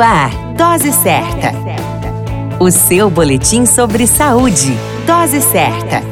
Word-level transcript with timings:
Ar, 0.00 0.30
Dose 0.56 0.92
Certa. 0.92 1.52
O 2.58 2.70
seu 2.70 3.10
boletim 3.10 3.66
sobre 3.66 4.06
saúde. 4.06 4.74
Dose 5.06 5.42
Certa. 5.42 6.02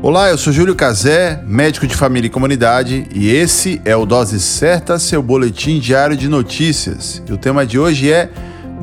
Olá, 0.00 0.30
eu 0.30 0.38
sou 0.38 0.52
Júlio 0.52 0.74
Cazé, 0.74 1.42
médico 1.46 1.86
de 1.86 1.94
família 1.94 2.28
e 2.28 2.30
comunidade, 2.30 3.06
e 3.14 3.30
esse 3.30 3.80
é 3.84 3.94
o 3.94 4.06
Dose 4.06 4.40
Certa, 4.40 4.98
seu 4.98 5.22
boletim 5.22 5.78
diário 5.78 6.16
de 6.16 6.28
notícias. 6.28 7.22
E 7.28 7.32
o 7.32 7.36
tema 7.36 7.66
de 7.66 7.78
hoje 7.78 8.10
é 8.10 8.30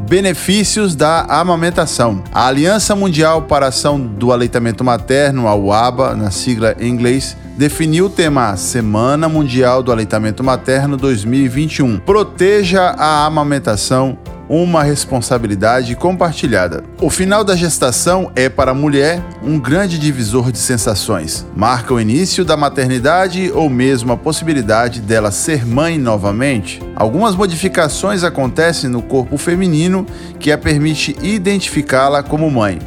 Benefícios 0.10 0.96
da 0.96 1.22
amamentação. 1.22 2.24
A 2.34 2.48
Aliança 2.48 2.96
Mundial 2.96 3.44
para 3.44 3.68
a 3.68 3.70
Ação 3.70 4.02
do 4.02 4.32
Aleitamento 4.32 4.84
Materno, 4.84 5.48
a 5.48 5.54
UABA, 5.54 6.16
na 6.16 6.32
sigla 6.32 6.76
em 6.80 6.90
inglês, 6.90 7.38
definiu 7.56 8.08
o 8.08 8.10
tema 8.10 8.58
Semana 8.58 9.30
Mundial 9.30 9.84
do 9.84 9.92
Aleitamento 9.92 10.44
Materno 10.44 10.98
2021. 10.98 12.00
Proteja 12.00 12.96
a 12.98 13.24
amamentação 13.24 14.18
uma 14.50 14.82
responsabilidade 14.82 15.96
compartilhada. 15.96 16.84
O 17.00 17.10
final 17.10 17.44
da 17.44 17.56
gestação 17.56 18.32
é 18.36 18.50
para 18.50 18.72
a 18.72 18.74
mulher 18.74 19.24
um 19.44 19.60
grande 19.60 20.00
divisor 20.00 20.52
de 20.52 20.58
sensações. 20.58 21.46
Marca 21.56 21.94
o 21.94 22.02
início 22.02 22.44
da 22.44 22.58
maternidade 22.58 23.52
ou 23.54 23.70
mesmo 23.70 24.12
a 24.12 24.18
possibilidade 24.18 25.00
dela 25.02 25.30
ser 25.30 25.66
mãe 25.66 26.00
novamente. 26.00 26.82
Algumas 26.96 27.36
modificações 27.36 28.24
acontecem 28.24 28.90
no 28.90 29.04
corpo 29.04 29.38
feminino 29.38 30.06
que 30.40 30.52
a 30.52 30.58
permite 30.58 31.16
identificá-la 31.22 32.24
como 32.24 32.50
mãe. 32.50 32.80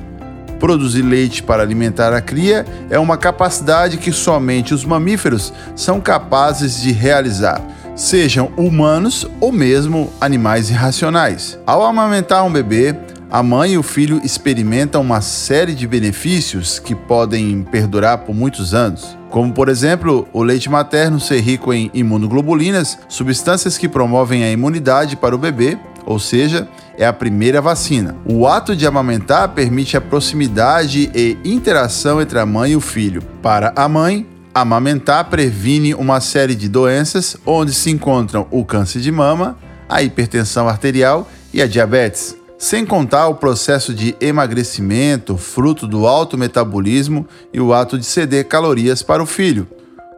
Produzir 0.59 1.03
leite 1.03 1.43
para 1.43 1.61
alimentar 1.61 2.13
a 2.13 2.21
cria 2.21 2.65
é 2.89 2.97
uma 2.97 3.17
capacidade 3.17 3.99
que 3.99 4.13
somente 4.13 4.73
os 4.73 4.85
mamíferos 4.85 5.53
são 5.75 6.01
capazes 6.01 6.81
de 6.81 6.93
realizar, 6.93 7.61
sejam 7.95 8.53
humanos 8.57 9.27
ou 9.41 9.53
mesmo 9.53 10.13
animais 10.21 10.71
irracionais. 10.71 11.59
Ao 11.67 11.85
amamentar 11.85 12.45
um 12.45 12.53
bebê, 12.53 12.95
a 13.31 13.43
mãe 13.43 13.73
e 13.73 13.79
o 13.79 13.83
filho 13.83 14.21
experimentam 14.23 15.01
uma 15.01 15.23
série 15.23 15.75
de 15.75 15.87
benefícios 15.87 16.79
que 16.79 16.95
podem 16.95 17.63
perdurar 17.63 18.19
por 18.19 18.35
muitos 18.35 18.75
anos, 18.75 19.17
como 19.31 19.53
por 19.53 19.71
exemplo 19.71 20.29
o 20.35 20.43
leite 20.43 20.69
materno 20.69 21.19
ser 21.19 21.41
rico 21.41 21.73
em 21.73 21.91
imunoglobulinas, 21.95 22.99
substâncias 23.09 23.79
que 23.79 23.89
promovem 23.89 24.45
a 24.45 24.51
imunidade 24.51 25.17
para 25.17 25.35
o 25.35 25.39
bebê, 25.39 25.79
ou 26.05 26.19
seja, 26.19 26.69
é 26.99 27.07
a 27.07 27.13
primeira 27.13 27.61
vacina. 27.61 28.17
O 28.27 28.47
ato 28.47 28.77
de 28.77 28.87
amamentar 28.87 29.49
permite 29.51 29.97
a 29.97 30.01
proximidade 30.01 31.11
e 31.15 31.39
interação 31.45 32.21
entre 32.21 32.39
a 32.39 32.45
mãe 32.45 32.73
e 32.73 32.77
o 32.77 32.81
filho. 32.81 33.23
Para 33.41 33.73
a 33.75 33.89
mãe, 33.89 34.27
amamentar 34.55 35.31
previne 35.31 35.95
uma 35.95 36.21
série 36.21 36.55
de 36.55 36.69
doenças 36.69 37.37
onde 37.47 37.73
se 37.73 37.91
encontram 37.91 38.47
o 38.51 38.65
câncer 38.65 39.01
de 39.01 39.11
mama, 39.11 39.57
a 39.89 40.03
hipertensão 40.03 40.69
arterial 40.69 41.29
e 41.53 41.63
a 41.63 41.67
diabetes. 41.67 42.37
Sem 42.59 42.87
contar 42.87 43.27
o 43.27 43.35
processo 43.35 43.93
de 43.93 44.15
emagrecimento, 44.21 45.37
fruto 45.37 45.87
do 45.87 46.07
alto 46.07 46.39
metabolismo 46.39 47.27
e 47.53 47.61
o 47.61 47.73
ato 47.73 47.99
de 47.99 48.05
ceder 48.05 48.47
calorias 48.47 49.03
para 49.03 49.23
o 49.23 49.27
filho. 49.27 49.67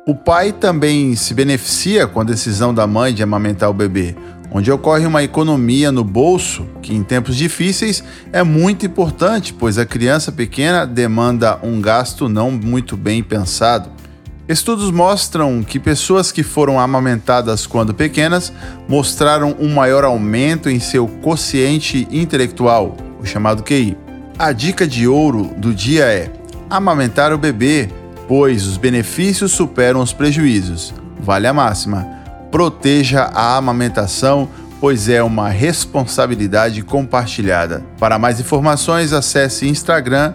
O 0.06 0.14
pai 0.14 0.52
também 0.52 1.16
se 1.16 1.32
beneficia 1.32 2.06
com 2.06 2.20
a 2.20 2.24
decisão 2.24 2.74
da 2.74 2.86
mãe 2.86 3.14
de 3.14 3.22
amamentar 3.22 3.70
o 3.70 3.74
bebê, 3.74 4.14
onde 4.52 4.70
ocorre 4.70 5.06
uma 5.06 5.22
economia 5.22 5.90
no 5.90 6.04
bolso 6.04 6.66
que, 6.82 6.94
em 6.94 7.02
tempos 7.02 7.34
difíceis, 7.34 8.04
é 8.30 8.42
muito 8.42 8.84
importante, 8.84 9.54
pois 9.54 9.78
a 9.78 9.86
criança 9.86 10.30
pequena 10.30 10.86
demanda 10.86 11.58
um 11.62 11.80
gasto 11.80 12.28
não 12.28 12.50
muito 12.50 12.94
bem 12.94 13.22
pensado. 13.22 13.88
Estudos 14.48 14.90
mostram 14.90 15.62
que 15.62 15.78
pessoas 15.78 16.30
que 16.30 16.42
foram 16.42 16.78
amamentadas 16.78 17.66
quando 17.66 17.94
pequenas 17.94 18.52
mostraram 18.86 19.56
um 19.58 19.72
maior 19.72 20.04
aumento 20.04 20.68
em 20.68 20.78
seu 20.78 21.06
quociente 21.06 22.06
intelectual, 22.10 22.96
o 23.20 23.24
chamado 23.24 23.62
QI. 23.62 23.96
A 24.38 24.52
dica 24.52 24.86
de 24.86 25.08
ouro 25.08 25.50
do 25.56 25.72
dia 25.72 26.04
é 26.04 26.30
amamentar 26.68 27.32
o 27.32 27.38
bebê, 27.38 27.88
pois 28.28 28.66
os 28.66 28.76
benefícios 28.76 29.52
superam 29.52 30.00
os 30.00 30.12
prejuízos. 30.12 30.92
Vale 31.20 31.46
a 31.46 31.52
máxima 31.52 32.24
proteja 32.54 33.24
a 33.34 33.56
amamentação, 33.56 34.48
pois 34.80 35.08
é 35.08 35.20
uma 35.20 35.48
responsabilidade 35.48 36.82
compartilhada. 36.82 37.84
Para 37.98 38.16
mais 38.16 38.38
informações, 38.38 39.12
acesse 39.12 39.66
Instagram, 39.66 40.34